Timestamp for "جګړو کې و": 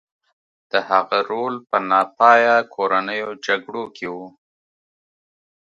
3.45-4.15